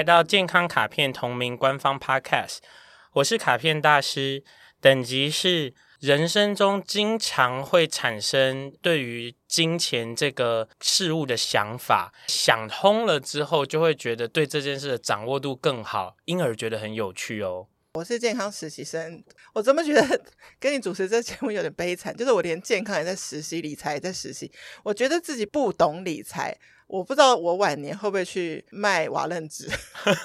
[0.00, 2.60] 来到健康卡片同名官方 Podcast，
[3.12, 4.42] 我是卡片大师，
[4.80, 17.66] 等级是人生中经常会产生对于金钱这个事物的想法，想通了之后，就会觉得对这件事的掌握度更好，因而觉得很有趣哦。
[17.92, 20.22] 我是健康实习生，我怎么觉得
[20.58, 22.16] 跟你主持这节目有点悲惨？
[22.16, 24.50] 就是我连健康也在实习，理财也在实习，
[24.82, 26.56] 我觉得自己不懂理财。
[26.90, 29.68] 我不知道我晚年会不会去卖瓦楞纸？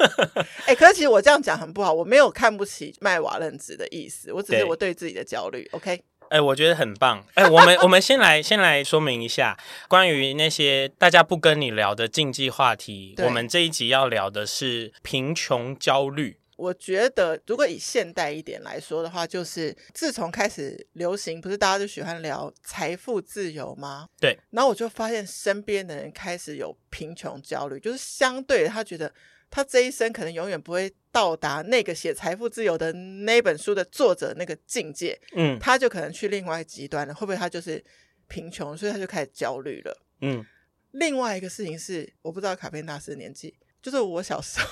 [0.66, 5.70] 哎、欸，可是其实我这样讲很不好，我没有看不起卖瓦楞纸的意思，我只是我对自己的焦虑。
[5.74, 5.92] OK，
[6.30, 7.24] 哎、欸，我觉得很棒。
[7.36, 9.56] 哎、欸，我们我们先来先来说明一下
[9.88, 13.14] 关于那些大家不跟你聊的禁忌话题。
[13.20, 16.40] 我们这一集要聊的是贫穷焦虑。
[16.56, 24.08] 我觉得，如果以现代一点来说的话，就是自从开始流行，不是大家都喜欢聊财富自由吗？
[24.20, 24.38] 对。
[24.52, 29.14] 然后我就发现身边的人开始有贫穷焦虑，就是相对他觉得
[29.50, 37.14] 他这一生可能永远不会到达那个写财富自由的那本书的作者那个境界，嗯，他就可能去另外一个极端了。
[37.14, 37.84] 会不会他就是
[38.28, 39.97] 贫穷，所以他就开始焦虑了？
[40.22, 40.45] 嗯。
[40.92, 43.53] 另外一个事情是，我不知道卡片大师年纪。
[43.86, 44.67] 就是我小时候，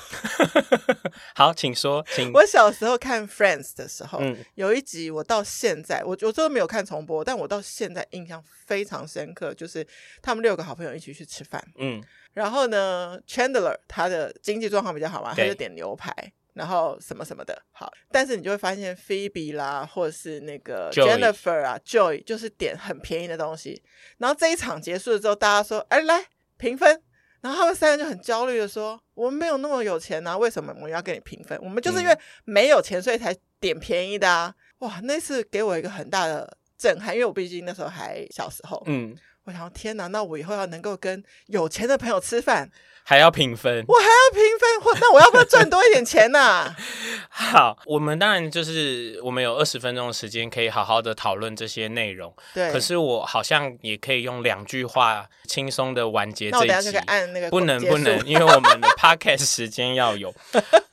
[1.38, 2.32] 好，请说，请。
[2.34, 9.86] 我小时候看 Friends 的时候，嗯，有一集我到现在，我我都没有看重播，但我到现在印象非常深刻，就是
[10.20, 12.04] 他们六个好朋友一起去吃饭，嗯，
[12.34, 16.12] 然后呢，Chandler 他的经济状况比较好嘛，他就点牛排，
[16.54, 23.84] 然后什么什么的，好，但是你就会发现 Phoebe 啦，或者是那个 Jennifer 啊，Joey 就是点很便宜的东西，
[24.18, 26.26] 然后这一场结束了之后，大家说，哎，来
[26.58, 27.04] 评分。
[27.44, 31.60] 然后他们三个就很焦虑的说：“我们没有那么有钱啊，为什么我们要跟你平分？
[31.62, 38.82] 我们就是因为没有钱，所以才点便宜的啊！”哇，那次给我一个很大的震撼，因为我毕竟那时候还小时候。
[38.86, 42.72] 嗯，我想天哪，那我以后要能够跟有钱的朋友吃饭。
[43.06, 46.76] 还要评分，我还要评分，那我要不要赚多一点钱呢、啊？
[47.30, 52.34] 好，我们当然就是我们有二十分钟的时间，可以好好的讨论这些内容。
[52.54, 56.98] 对，可是我好像也可以用两句话轻松的完结这一集。
[57.00, 60.34] 按那个，不能不能，因为我们的 podcast 时间要有。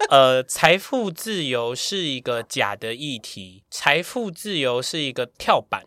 [0.08, 5.84] 呃，财富自由是一个假的议题，财富自由是一个跳板。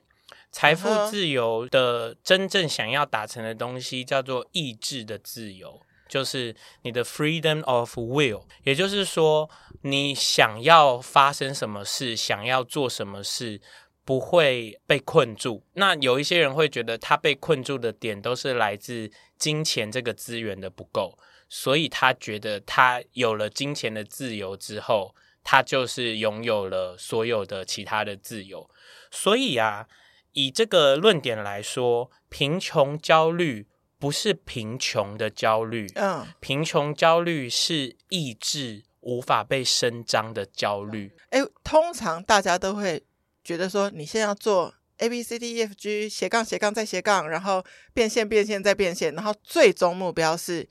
[0.52, 5.82] 财富自由的真正想要达成的东西叫做意志的自由。
[6.10, 9.50] 就是你的 freedom of will，也就是说，
[9.82, 13.60] 你想要发生什么事，想要做什么事，
[14.06, 15.66] 不会被困住。
[15.74, 21.18] 那有一些人会觉得，他被困住的点都是来自金钱这个资源的不够，
[21.50, 28.70] 所以他觉得他有了金钱的自由之后，他就是拥有了所有的其他的自由。
[29.10, 29.88] 所以啊，
[30.34, 33.68] 以这个论点来说，贫穷焦虑。
[34.04, 41.16] 不是贫穷的焦虑，嗯，贫穷焦虑是意志无法被伸张的焦虑。
[41.30, 43.02] 哎，通常大家都会
[43.46, 50.68] 觉得说，你现在要做 A B C D E F G 斜杠斜杠再斜杠，然后变现变现再变现，然后最终目标是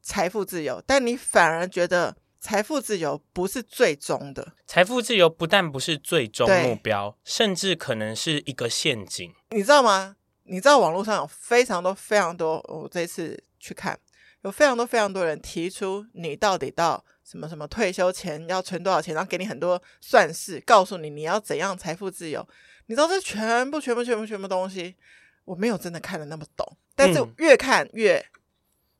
[0.00, 0.82] 财富自由。
[0.86, 10.16] 但你反而觉得财富自由不是最终的，财富自由不但不是最终目标，甚至可能是一个陷阱，你知道吗？
[10.44, 13.98] 你知道网络上有非常多非常多，我这次去看，
[14.42, 22.46] 有非常多非常多人提出，你到底到什么什么退休前要存多少钱，然后给你很多算式，告诉你你要怎样财富自由。
[22.86, 24.96] 你知道这全部全部全部全部东西，
[25.44, 28.26] 我没有真的看得那么懂，但是越看越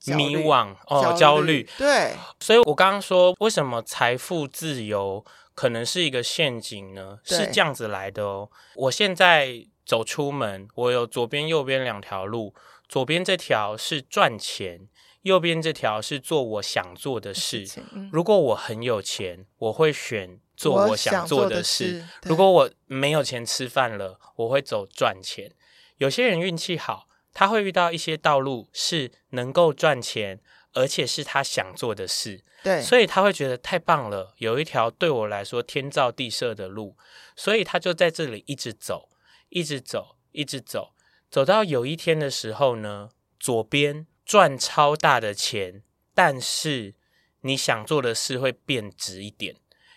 [0.06, 1.68] 迷惘哦，焦虑。
[1.76, 5.24] 对，所以我刚刚说，为什么财富自由
[5.54, 7.18] 可能是一个陷阱呢？
[7.24, 9.66] 是这样子来的哦，我现在。
[9.84, 12.54] 走出门，我有左边、右边两条路。
[12.88, 14.88] 左边这条是赚钱，
[15.22, 17.66] 右边这条是做我想做的事。
[18.12, 21.94] 如果我很有钱，我会选做我想做的事。
[21.94, 25.52] 的事，如果我没有钱吃饭了，我会走赚钱。
[25.96, 30.40] 有些人运气好，他会遇到一些道路是能够赚钱，
[30.74, 32.44] 而且是他想做的事。
[32.62, 36.96] 对，所以他会觉得太棒了，有一条对我来说天造地设的路，
[37.34, 39.08] 所以他就在这里一直走，
[39.52, 40.94] 一直走，一直走，
[41.30, 45.82] 走到有一天的时候呢，左边赚超大的钱，
[46.14, 46.94] 但是
[47.42, 49.56] 你想做的事会变值一点，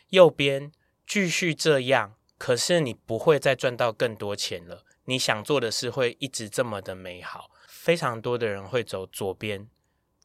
[0.10, 0.72] 右边
[1.08, 7.50] 继续这样，可是你不会再赚到更多钱了，你想做的事会一直这么的美好。
[7.68, 9.70] 非常多的人会走左边，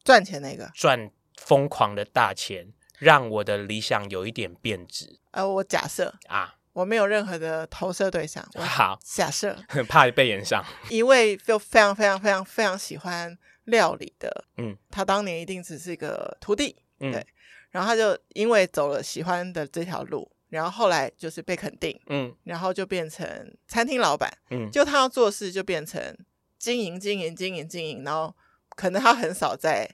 [0.03, 1.11] 赚钱那个赚。
[1.37, 5.19] 疯狂的大钱，让我的理想有一点变质。
[5.31, 8.45] 呃，我假设啊，我没有任何的投射对象。
[8.55, 10.63] 好，假设很怕被炎上。
[10.89, 17.25] 一位就非常非常非常非常喜欢料理的，嗯，他当年一定只是一个徒弟，嗯、对。
[17.69, 23.25] 然后他就因为走了喜欢的这条路，然后后来就是被肯定，嗯，然后就变成
[23.67, 26.17] 餐厅老板，嗯，就他要做事就变成
[26.57, 28.35] 经营经营经营经营，然后
[28.75, 29.89] 可能他很少在。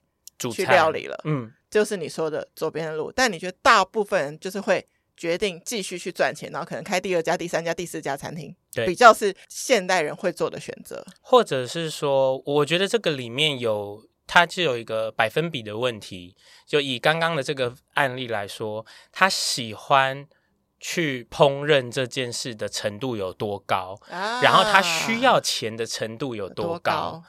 [0.51, 3.11] 去料理了，嗯，就是你说的左边的路。
[3.11, 11.03] 但你觉得大部分人就是会决定继续去赚钱，然后可能开第二家、第三家、第四家餐厅，对，比较是现代人会做的选择。
[11.19, 16.35] 或者是说，我觉得这个里面有，它就有一个百分比的问题。
[16.67, 20.27] 就以刚刚的这个案例来说，他喜欢
[20.79, 26.73] 去烹饪这件事的程度有多高，啊，然后他需要钱的程度有多高。
[26.73, 27.23] 多高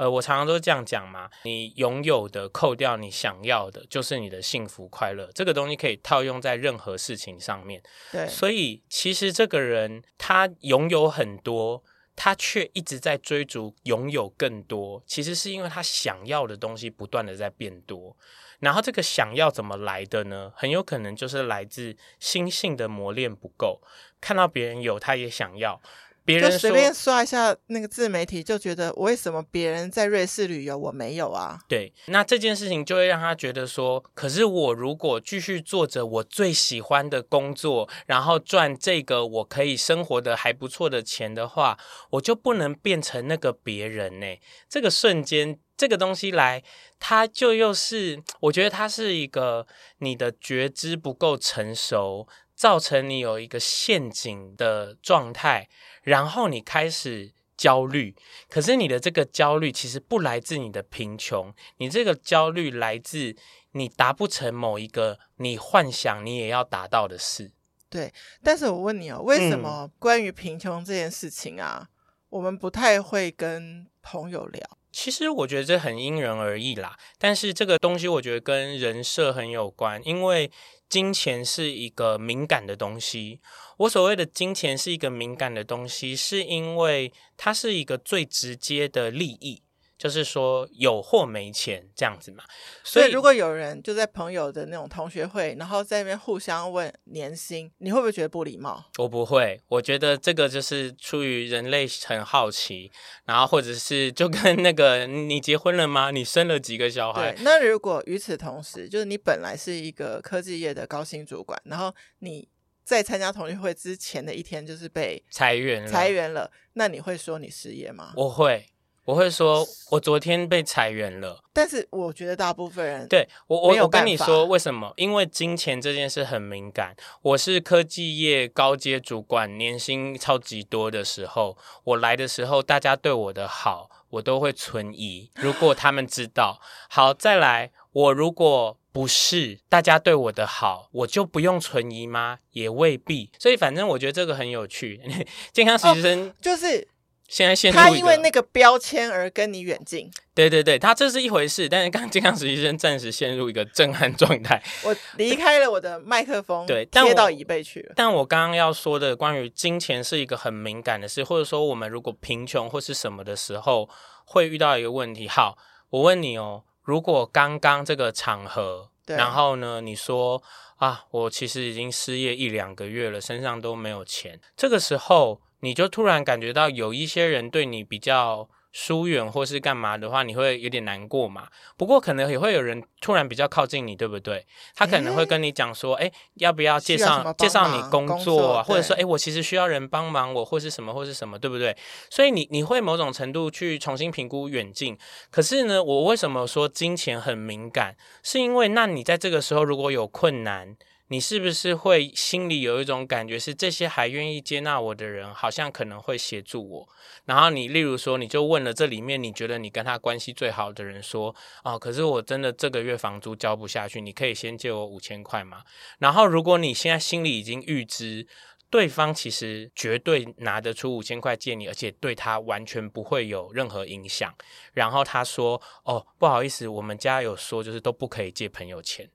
[0.00, 5.30] 呃，我常常都这样讲嘛，你拥有的扣掉你想要的，就是你的幸福快乐。
[5.34, 7.82] 这个东西可以套用在任何事情上面。
[8.10, 11.84] 对，所以其实这个人他拥有很多，
[12.16, 18.16] 他却一直在追逐拥有更多，其实是因为他想要的东西不断的在变多。
[18.60, 20.50] 然后这个想要怎么来的呢？
[20.56, 23.82] 很有可能就是来自心性的磨练不够，
[24.18, 25.78] 看到别人有，他也想要。
[26.24, 31.58] 别人就随便刷一下那个自媒体，就觉得为什么别人在瑞士旅游，我没有啊？
[31.68, 41.78] 对，那这件事情就会让他觉得说，可是我如果继续做着我最喜欢的工作，然后赚这个我可以生活的还不错的钱的话，
[42.10, 44.26] 我就不能变成那个别人呢？
[44.68, 46.62] 这个瞬间，这个东西来，
[46.98, 49.66] 它就又是，我觉得它是一个
[49.98, 55.68] 你的觉知不够成熟，造成你有一个陷阱的状态。
[56.02, 58.14] 然后你开始焦虑，
[58.48, 63.36] 可是你的这个焦虑其实不来自你的贫穷，你这个焦虑来自
[63.72, 67.52] 你达不成某一个你幻想你也要达到的事。
[67.88, 68.12] 对，
[68.42, 71.88] 但是我问你哦，为什么关于贫穷这件事情啊，嗯，
[72.30, 74.78] 我们不太会跟朋友聊？
[74.92, 80.50] 其实我觉得这很因人而异啦，但是这个东西我觉得跟人设很有关，因为
[80.88, 83.40] 金钱是一个敏感的东西。
[83.78, 89.62] 我所谓的金钱是一个敏感的东西，是因为它是一个最直接的利益。
[90.00, 92.42] 就是说有或没钱这样子嘛，
[92.82, 98.82] 所以如果有人就在朋友的那种同学会，然后在那边互相问年薪，你会不会觉得不礼貌？
[98.96, 102.90] 我不会，我觉得这个就是出于人类很好奇，
[103.26, 106.10] 然后或者是就跟那个你结婚了吗？
[106.10, 107.32] 你生了几个小孩？
[107.32, 112.48] 对，那如果与此同时，就是你本来是一个科技业的高薪主管，然后你
[112.82, 118.14] 在参加同学会之前的一天就是被裁员了，裁员了，那你会说你失业吗？
[118.16, 118.64] 我会。
[119.10, 121.42] 我会说，我昨天被裁员了。
[121.52, 124.92] 但是我觉得大部分人对我，我我跟你说为什么？
[124.94, 126.94] 因为金钱这件事很敏感。
[127.22, 135.28] 我是科技业高阶主管，年薪超级多的时候，我来的时候，大家对我的好，我都会存疑。
[135.34, 142.38] 如果他们知道，好，再来，我如果不是大家对我的好，我就不用存疑吗？
[142.52, 143.32] 也未必。
[143.40, 145.00] 所以反正我觉得这个很有趣。
[145.52, 146.86] 健康实习生、哦、就是。
[147.30, 151.68] 现在现他因为那个标签而跟你远近，对对对，他这是一回事。
[151.68, 157.92] 但是刚刚健康实习生暂时陷入一个震撼状态，我离开了我的麦克风，对，贴到椅背去了。
[157.94, 163.88] 但我刚刚要说的关于金钱是一个很敏感的事，或者说我们如果贫穷或是什么的时候
[164.24, 165.28] 会遇到一个问题。
[165.28, 165.56] 好，
[165.90, 170.42] 我问你哦，如果刚刚这个场合，然后呢，你说
[170.78, 175.40] 啊，我其实已经失业一两个月了，身上都没有钱，这个时候。
[175.60, 181.48] 你就突然感觉到有一些人对你比较疏远，或是干嘛的话，你会有点难过嘛。
[181.76, 184.46] 不过可能也会有人突然比较靠近你，对不对？
[184.76, 191.76] 他可能会跟你讲说：“哎、欸，要不要介绍介绍你工作啊？”或者说：“哎、欸，我其实需要人帮忙我，或是什么，或是什么，对不对？”
[192.08, 194.96] 所以你你会某种程度去重新评估远近。
[195.32, 197.96] 可是呢，我为什么说金钱很敏感？
[198.22, 200.76] 是因为那你在这个时候如果有困难，
[201.10, 206.88] 你是不是会心里有一种感觉，是这些还愿意接纳我的人，好像可能会协助我？
[207.24, 215.64] 然后你，例如说，你就问了这里面你觉得你跟他关系最好的人说，哦，可是我真的这个月房租交不下去，你可以先借我五千块吗？
[215.98, 218.26] 然后，如果你现在心里已经预知。
[218.70, 224.32] 对方其实绝对拿得出五千块借你，而且对他完全不会有任何影响。
[224.72, 229.10] 然后他说：“哦，不好意思，我们家有说，就是都不可以借朋友钱。”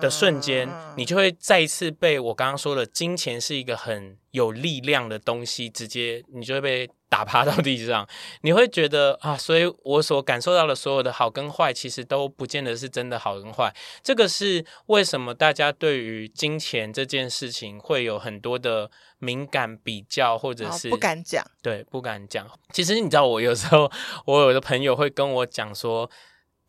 [0.00, 6.90] 的瞬间，你就会再一次被我刚刚说的，金钱是一个很有力量的东西，直接你就会被。
[7.12, 8.08] 打趴到地上，
[8.40, 13.70] 你会觉得啊，所以我所感受到的所有的好跟坏，其实都不见得是真的好跟坏。
[14.02, 21.44] 这个是为什么大家对于金钱这件事情会有很多的敏感比较，或者是不敢讲。
[21.60, 22.48] 对，不敢讲。
[22.72, 23.92] 其实你知道，我有时候
[24.24, 26.10] 我有的朋友会跟我讲说。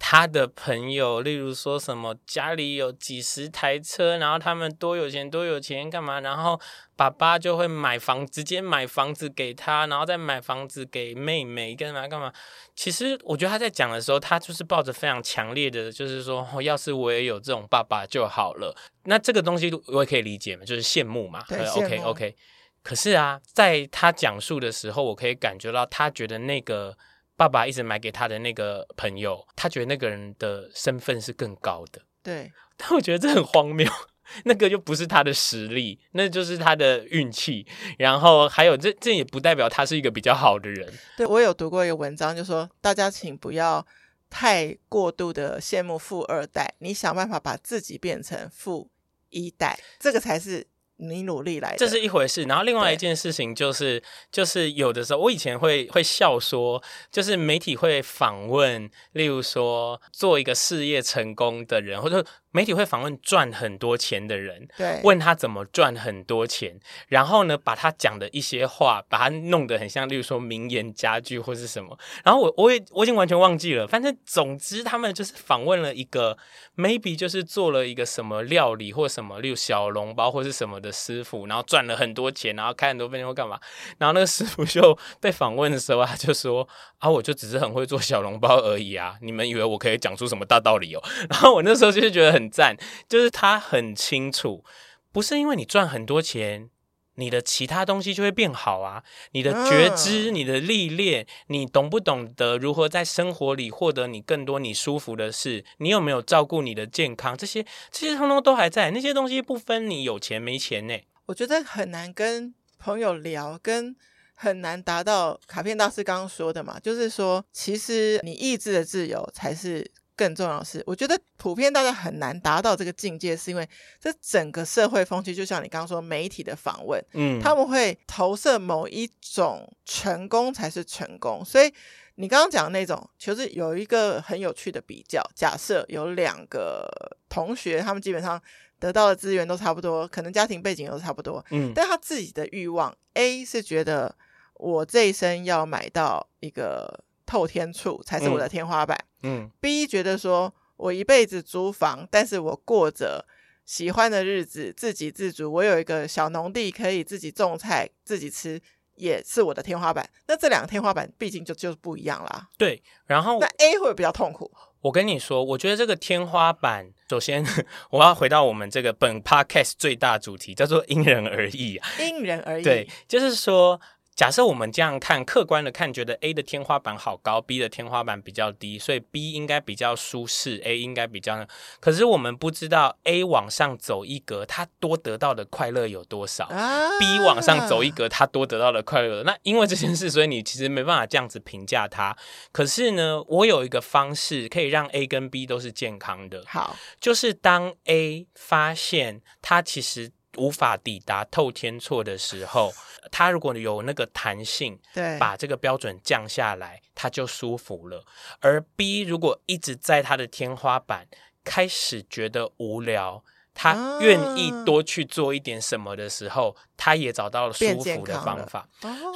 [0.06, 6.20] 他的朋友，例如说什么家里有几十台车，然后他们多有钱多有钱干嘛？
[6.20, 6.60] 然后
[6.98, 12.34] 爸爸就会买房，直接买房子给他，然后再买房子给妹妹干嘛干嘛？
[12.76, 18.76] 其实我觉得他在讲的时候，他就是抱着非常强烈的，就是说，哦，要是我也有这种爸爸就好了。
[19.06, 21.42] 那这个东西我也可以理解嘛，就是羡慕嘛。
[21.48, 22.36] 对，OK OK。
[22.84, 26.98] 可是啊，在他讲述的时候，我可以感觉到他觉得那个。
[27.44, 32.02] 爸爸一直买给他的那个朋友，他觉得那个人的身份是更高的。
[32.22, 33.86] 对，但我觉得这很荒谬，
[34.46, 37.68] 那个就不是他的实力，那就是他的运气。
[37.98, 40.90] 然后还有这这也不代表他是一个比较好的人。
[41.18, 43.86] 对，我有读过一个文章，就说大家请不要
[44.30, 48.90] 太过度的羡慕富二代，你想办法把自己变成富
[49.32, 50.66] 一代，这个才是。
[50.98, 52.44] 你努力来，这是一回事。
[52.44, 56.82] 然后另外一件事情就是，就是有的时候我以前会会笑说，
[57.12, 62.26] 就是媒体会访问，例如说做一个事业成功的人，或者。
[62.54, 71.98] 媒体会访问赚很多钱的人，对，问他怎么赚很多钱，然后呢，把他讲的一些话，把他弄得很像，例如说名言佳句或是什么。
[72.24, 76.38] 然后我我也我已经完全忘记了，反正总之他们就是访问了一个
[76.78, 83.60] maybe 就是做了一个什么料理或什么，例如小笼包或是什么的师傅，然后赚了很多钱，然后开很多店或干嘛。
[83.98, 86.68] 然后那个师傅就被访问的时候，他就说
[87.00, 91.02] 啊，我就只是很会做小笼包而已啊，你们以为我可以讲出什么大道理哦？
[91.32, 92.43] 然后我那时候就是觉得很。
[92.44, 92.76] 很赞，
[93.08, 94.64] 就是他很清楚，
[95.12, 96.70] 不是因为你赚很多钱，
[97.16, 99.04] 你的其他东西就会变好啊。
[99.32, 105.64] 你的觉知、你的历练，你懂不懂得如何在生活里获得你更多你舒服的事？
[105.78, 107.38] 你有没有照顾你的健康？
[107.38, 111.00] 这些这些通通都还在，那些东西不分你有钱没钱呢。
[111.28, 113.96] 我觉得很难跟朋友聊，跟
[114.36, 119.90] 很难达到卡片大师刚刚说的嘛，就是说，其实你意志的自由才是。
[120.16, 123.68] 更重要的是，我觉得普遍大家很难达到这个境界，是因为
[124.00, 131.44] 这整个社会风气，就像你刚刚说媒体的访问，嗯，他们会投射某一种成功才是成功。
[131.44, 131.74] 所以
[132.16, 136.88] 你刚刚讲的那种，其实有一个很有趣的比较，假设有两个
[137.28, 138.42] 同学，他们基本上
[138.80, 144.16] 得到的资源都差不多，可能家庭背景都差不多，嗯，但他自己的欲望，A 是觉得
[144.54, 147.04] 我这一生要买到一个。
[147.34, 148.96] 透天处才是我的天花板。
[149.24, 153.26] 嗯，嗯，B 觉得说我一辈子租房，但是我过着
[153.66, 158.62] 喜欢的日子，自给自足，我有一个小农地可以自己种菜自己吃，
[158.98, 160.08] 也是我的天花板。
[160.28, 162.48] 那这两个天花板毕竟就就是不一样啦。
[162.56, 164.52] 对，然后那 A 会比较痛苦。
[164.82, 167.44] 我跟你说，我觉得这个天花板，首先
[167.90, 171.90] 我要回到我们这个本 Podcast 最大主题，叫做因人而异啊。
[172.00, 173.82] 因人而异，对，就是说。
[174.16, 181.48] 假设我们这样看，客观的看，觉得 A 的天花板好高，B 的天花板比较低，所以 B 应该比较舒适，A 应该比较。
[181.80, 192.16] 可是我们不知道 A 往上走一格，他多得到的快乐有多少，啊？B 往上走一格，他多得到的快乐，那因为这件事，所以你其实没办法这样子评价它。
[192.52, 196.44] 可是呢，我有一个方式可以让 A 跟 B 都是健康的。
[196.48, 200.12] 好，就是当 A 发现他其实。
[200.38, 202.74] 无法抵达透天错的时候，
[203.12, 208.04] 他如果有那个弹性，对，把这个标准降下来，他就舒服了。
[208.40, 211.08] 而 B 如果一直在他的天花板，
[211.44, 213.24] 开始觉得无聊，
[213.54, 218.68] 他愿意多去做一点什么的时候，他也找到了舒服的方法。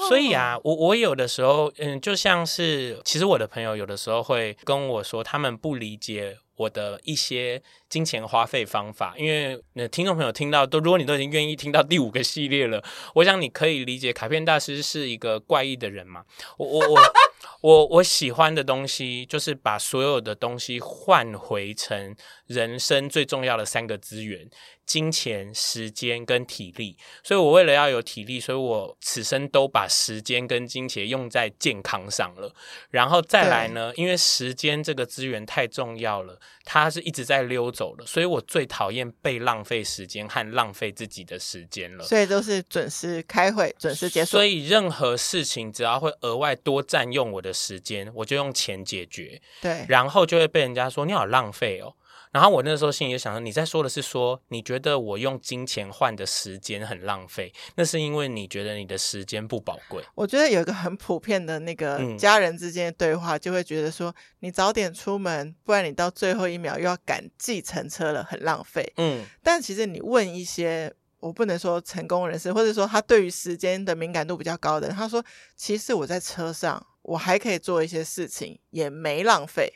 [0.07, 6.37] 所以啊，我我有的时候，嗯，就像是，其实我的朋友有的时候会跟我说，他们不理解。
[6.57, 12.83] 我的一些金钱花费方法，因为那听众朋友听到都，如果你都已经愿意听到第五个系列了，
[13.13, 16.23] 我想你可以理解卡片大师是一个怪异的人嘛。
[16.57, 16.99] 我我我
[17.61, 22.15] 我我喜欢的东西就是把所有的东西换回成
[22.47, 24.49] 人生最重要的三个资源：
[24.87, 32.55] 金钱、时间跟体力，所以我为了要有体力，所以我此生都把时间跟金钱用在健康上了。
[32.89, 42.05] 然后再来呢，因为时间这个资源太重要了，它是一直在溜走的，所以我最讨厌被浪费时间和浪费自己的时间了。
[42.05, 44.31] 所以都是准时开会，准时结束。
[44.31, 49.41] 所以任何事情只要会额外多占用我的时间，我就用钱解决。
[49.61, 51.93] 对，然后就会被人家说你好浪费哦。
[52.31, 60.03] 然后我那时候心里就想说，你在说的是说，你觉得我用金钱换的时间很浪费，那是因为你觉得你的时间不宝贵。
[60.15, 68.93] 我觉得有一个很普遍的那个家人之间的对话，就会觉得说，你早点出门，不然你到最后一秒又要赶计程车了，很浪费。
[68.97, 75.23] 嗯，但其实你问一些，我不能说成功人士，或者说他对于时间的敏感度比较高的人，他说，
[75.55, 79.73] 其实我在车上，我还可以做一些事情，也没浪费。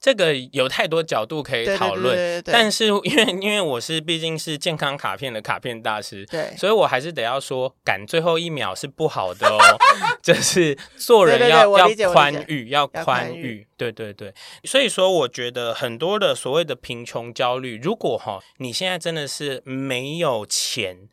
[0.00, 9.58] 这个有太多角度可以讨论，但是因为因为我是毕竟是健康卡片的卡片大师，对，所以我还是得要说赶最后一秒是不好的哦，
[10.22, 14.32] 就是做人要要宽裕，要宽裕，对对对，
[14.64, 21.08] 所以说我觉得很多的所谓的贫穷焦虑，如果哈你现在真的是没有钱。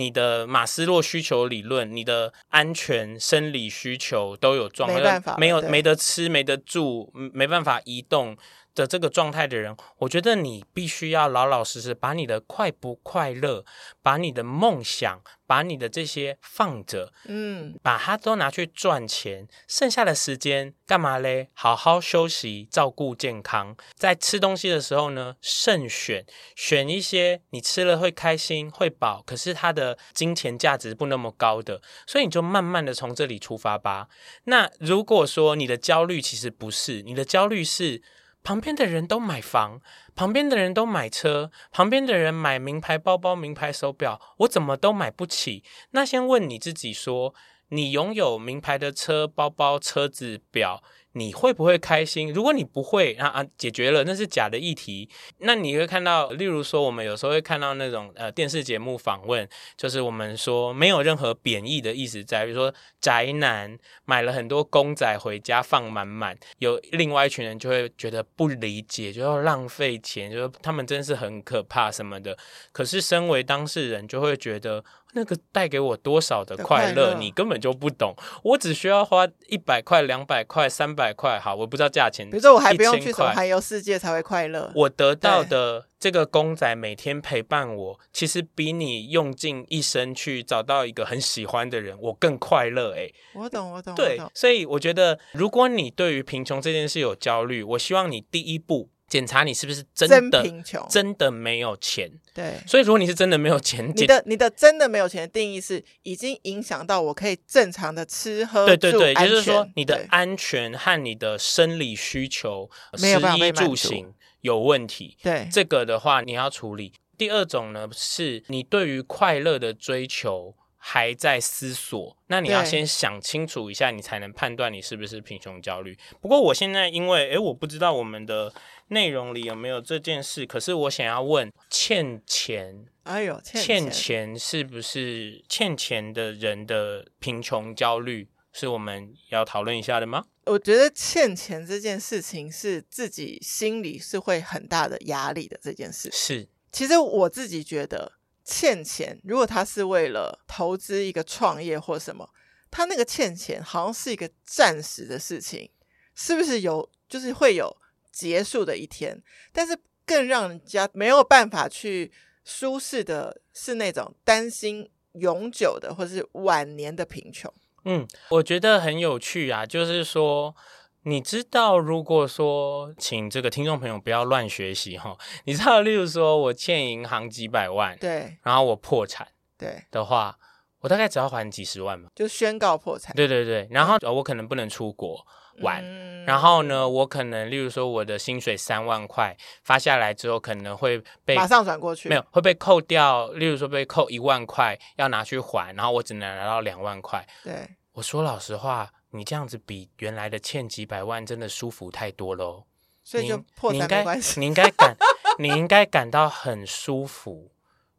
[0.00, 8.34] 你的马斯洛需求理论，你的安全生理需求都有状况，没办法，没有没得吃，没得住，没办法移动
[8.74, 13.64] 的这个状态的人，我觉得你必须要老老实实把你的快不快乐，
[14.02, 21.48] 把你的梦想，把你的这些放着，嗯，把它都拿去赚钱，剩下的时间干嘛嘞？
[21.52, 26.24] 好好休息，照顾健康，在吃东西的时候呢，慎选，
[26.54, 34.08] 选一些你吃了会开心、会饱，可是它的金钱价值不那么高的，所以你就慢慢的从这里出发吧。
[34.44, 38.02] 那如果说你的焦虑其实不是，你的焦虑是。
[38.42, 39.80] 旁边的人都买房，
[40.14, 45.62] 旁边的人都买车，旁边的人买名牌包包、名牌手表，我怎么都买不起？
[45.90, 47.34] 那先问你自己说，
[47.68, 50.82] 你拥有名牌的车、包包、车子、表。
[51.12, 52.32] 你会不会开心？
[52.32, 55.08] 如果你不会，啊啊，解决了，那是假的议题。
[55.38, 72.36] 那你会看到，例如说，我们有时候会看到那种呃电视节目访问，就是我们说没有任何贬义的意思在，比如说宅男买了很多公仔回家放满满，有另外一群人就会觉得不理解，就要浪费钱，就说他们真是很可怕什么的。
[72.72, 74.84] 可是身为当事人，就会觉得。
[75.12, 78.14] 那个带给我多少的快乐，你根本就不懂。
[78.44, 82.28] 我只需要花一百块、两百块、三百块，好，我不知道价钱。
[82.28, 84.70] 比如说，我还不用去什么环游世界才会快乐。
[84.74, 92.94] 我得到的这个公仔每天陪伴我，其实比你用尽一生去找到一个很喜欢的人，我更快乐。
[92.94, 93.94] 哎，我懂，我懂。
[93.94, 98.90] 对，所以我觉得，如果你对于贫穷这件事有焦虑，我希望你第一步。
[99.10, 102.10] 检查你是不是真的真贫穷，真的没有钱。
[102.32, 115.18] 对，所以如果你是真的没有钱，你的你的真的没有钱的定义是已经影响到我可以正常的吃喝对对对，也就是说你的安全和你的生理需求、食衣住行有问题。
[115.20, 116.92] 对，这个的话你要处理。
[117.18, 120.54] 第二种呢，是你对于快乐的追求。
[120.82, 125.96] 还在思索，那你要先想清楚一下，你才能判断你是不是贫穷焦虑。
[126.22, 128.52] 不过我现在因为，诶，我不知道我们的
[128.88, 140.24] 内容里有没有这件事，可是我想要问，欠钱，哎呦，欠钱，欠钱是不是欠钱的人的贫穷焦虑，是我们要讨论一下的吗？
[140.46, 146.08] 我觉得欠钱这件事情是自己心里是会很大的压力的这件事。
[146.10, 148.12] 是，其实我自己觉得。
[148.52, 152.28] 欠钱，如果他是为了投资一个创业或什么，
[152.68, 155.70] 他那个欠钱好像是一个暂时的事情，
[156.16, 157.76] 是不是有就是会有
[158.10, 159.22] 结束的一天？
[159.52, 162.10] 但是更让人家没有办法去
[162.44, 167.52] 舒适的是那种担心永久的或是晚年的贫穷。
[167.84, 170.56] 嗯，我觉得很有趣啊，就是说。
[171.04, 180.36] 你知道，如果说请这个听众朋友不要乱学习哈，你知道，例如说我欠银行几百万，对，然后我破产，对的话，
[180.80, 183.16] 我大概只要还几十万嘛，就宣告破产。
[183.16, 185.26] 对对对，然后我可能不能出国
[185.62, 189.34] 玩，嗯、然后呢，我可能例如说我的薪水三万块
[189.64, 197.26] 发下来之后，可能会被马上转过去，没有会被扣掉，例如说被扣一万块要拿去还，然后我只能拿到两万块。
[197.42, 198.90] 对，我说老实话。
[199.10, 202.64] 你这样子比原来的欠几百万真的舒服太多喽，
[203.02, 204.38] 所以就破产没关系。
[204.40, 204.96] 你应该感，
[205.38, 207.50] 你应该感到很舒服，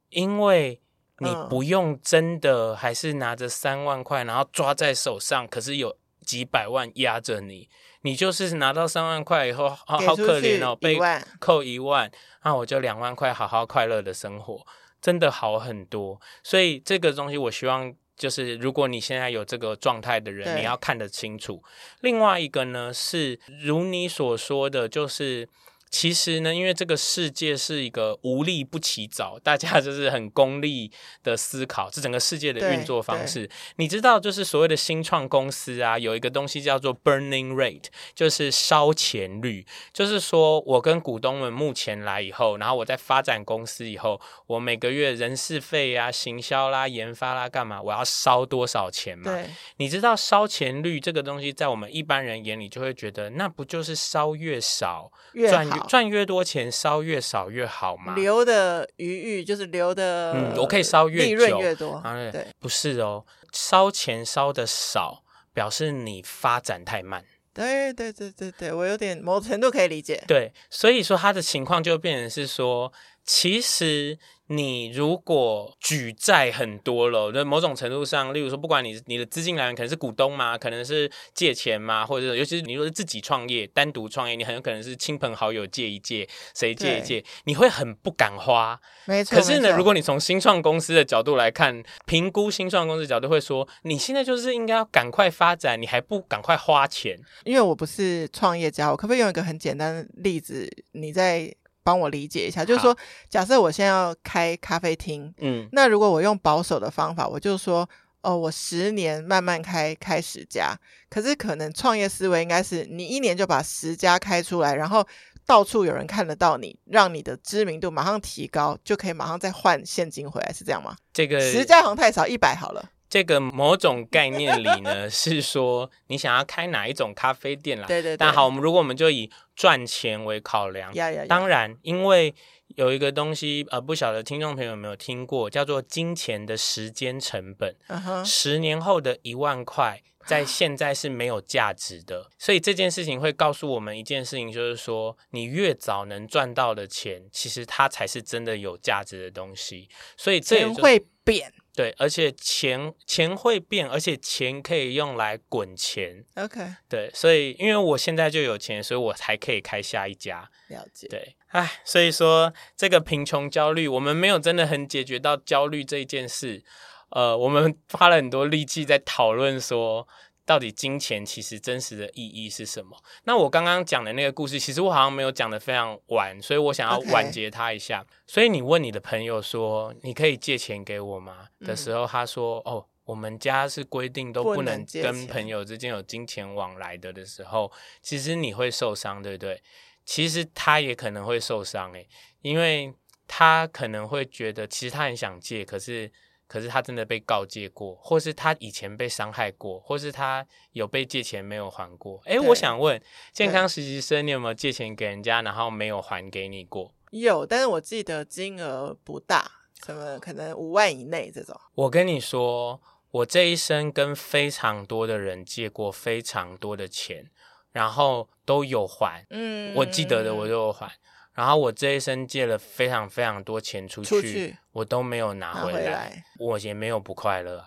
[0.10, 0.82] 因为
[1.20, 7.70] 你不用真的还是拿着三万块，然后抓在手上，可是有几百万压着你，
[8.02, 10.98] 你就是拿到三万块以后，好好可怜哦，被
[11.40, 12.12] 扣一万，
[12.44, 14.66] 那我就两万块好好快乐的生活。
[15.02, 16.22] 真的好很多。
[16.44, 17.92] 所以这个东西，我希望
[18.22, 21.64] 就是如果你现在有这个状态的人，你要看得清楚。
[22.02, 25.50] 另外一个呢，是如你所说的，就是。
[25.92, 30.90] 其实呢，因为这个世界是一个无利不起早，大家 就是很功利
[31.22, 33.50] 的思考，这整个世界的运作方式。
[33.76, 39.66] 你知道，就是所谓的新创公司啊，有一个东西叫做 burning rate，就是烧钱率。
[39.92, 47.82] 就是说我跟股东们目前来以后，然后我在发展公司以后，我每个月人事费啊、行销啦、研发啦，干嘛？
[47.82, 49.30] 我要烧多少钱嘛？
[49.30, 49.46] 对。
[49.76, 58.16] 你知道烧钱率这个东西，在我们一般人眼里就会觉得，那不就是烧越少越赚越赚越多钱，烧越少越好嘛？
[58.16, 61.94] 留的余裕就是留的，嗯，我可以烧越久，利润越多。
[62.04, 67.24] 啊，对，不是哦，烧钱烧的少，表示你发展太慢。
[67.54, 70.24] 对对对对对，我有点某程度可以理解。
[70.28, 72.92] 对，所以说他的情况就变成是说，
[73.24, 74.18] 其实。
[74.54, 88.78] 你如果举债很多了，那某种程度上，例如说，不管你你的资金来源可能是股东嘛，可能是借钱嘛，或者是尤其是你如果是自己创业、单独创业，你很有可能是亲朋好友借一借，谁借一借，你会很不敢花。
[89.06, 89.38] 没错。
[89.38, 97.18] 可是呢，如果你从新创公司的角度来看，评估新创公司的角度会说，你现在就是应该要赶快发展，你还不赶快花钱？
[97.46, 100.70] 因为我不是创业家，我可不可以用一个很简单的例子？
[100.92, 101.56] 你在。
[101.84, 102.96] 帮我理解一下，就是说，
[103.30, 107.88] 假设我现在要开咖啡厅，嗯，那如果我用保守的方法，我就说，
[108.22, 110.76] 哦，我十年慢慢开，开十家。
[111.10, 115.06] 可是可能创业思维应该是，你一年就把十家开出来，然后
[115.46, 120.96] 到处有人看得到你，让你的知名度马上提高，就可以马上再换现金回来，是这样吗？
[121.12, 122.92] 这个十家好像太少，一百好了。
[123.12, 127.86] 这个某种概念里呢， 是说你想要开哪一种咖啡店啦？
[127.86, 128.18] 对对对。
[128.18, 130.94] 但好，我们如果我们就以赚钱为考量，
[131.28, 132.34] 当然，因为
[132.78, 137.76] 有一个东西，呃，不晓得听众朋友有没有听过，叫做金钱的时间成本。
[137.90, 138.24] Uh huh.
[138.26, 142.30] 十年后的一万块，在现在是没有价值的。
[142.40, 149.90] 所以这件事情会告诉我们一件事情，就是说，你越早能赚到的钱，其实它才是真的有价值的东西。
[150.16, 151.52] 所以这也、就是、会变。
[151.74, 156.26] 对，而且钱钱会变，而且钱可以用来滚钱。
[156.36, 160.50] OK，对，所以因为我现在就有钱，所以我才可以开下一家。
[160.68, 161.08] 了解。
[161.08, 166.64] 对，唉，所以说这个贫穷焦虑，我们没有真的很解决到焦虑这一件事。
[167.12, 170.08] 呃，我们花了很多力气在讨论说。
[170.46, 172.98] 到底金钱其实真实的意义是什么？
[173.24, 178.06] 那我刚刚讲的那个故事，其实我好像没有讲的非常完，所以我想要完结它一下。
[178.26, 189.62] 所以你问你的朋友说：“你可以借钱给我吗？”的时候，他说：“嗯、哦，我们家是规定都不能跟朋友之间有金钱往来的。”的时候，其实你会受伤，对不对？
[190.04, 192.10] 其实他也可能会受伤，诶，
[192.42, 192.94] 因为
[193.28, 196.12] 他可能会觉得，其实他很想借，可是。
[196.52, 202.20] 可是他真的被告诫过，或是他以前被伤害过，或是他有被借钱没有还过。
[202.26, 206.94] 哎，我想问，健康实习生，你有没有借钱给人家，然后没有还给你过？
[207.12, 209.50] 有，但是我记得金额不大，
[209.86, 211.58] 什么可能五万以内这种。
[211.74, 217.32] 我跟你说，我这一生跟非常多的人借过非常多的钱，
[217.72, 219.26] 然后都有还。
[219.30, 220.92] 嗯，我记得的我都有还。
[221.34, 227.66] 然后我这一生借了非常非常多钱出去，出去我都没有拿回来，回来我也没有不快乐。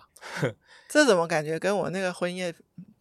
[0.87, 2.53] 这怎么感觉跟我那个婚宴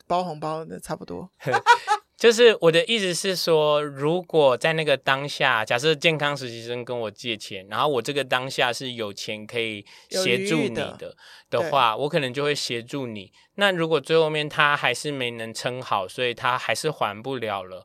[0.07, 1.31] 包红包的差不多？
[2.17, 11.15] 就是我的意思是说，如果在那个当下，假设健康实习生跟我借钱，然后我这个当下是有钱可以协助你的的，
[11.51, 13.31] 的话，我可能就会协助你。
[13.57, 17.85] 那如果最后面他还是没能撑好，所以他还是还不了了。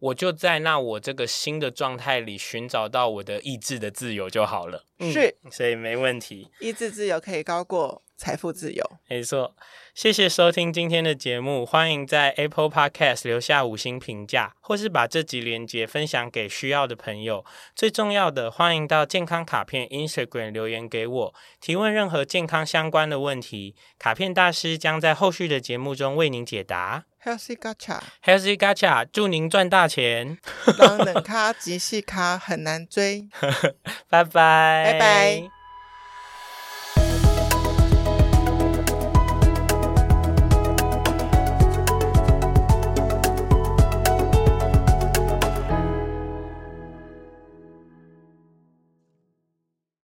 [0.00, 6.50] 我就在那我这个新的状态里寻找到我的意志的自由就好了，是，所以没问题。
[6.60, 9.54] 意志自由可以高过财富自由，没错。
[9.94, 17.44] 谢谢收听今天的节目，欢迎在 Apple Podcast 留下五星评价，或是把这集连接分享给需要的朋友。
[17.74, 27.06] 最重要的，欢迎到健康卡片 Instagram 留言给我，提问任何健康相关的问题，卡片大师将在后续的节目中为您解答。
[27.24, 30.38] Healthy Gacha，Healthy Gacha，祝您赚大钱。
[30.78, 33.28] 当冷咖即细咖很难追。
[34.08, 35.57] 拜拜，拜拜。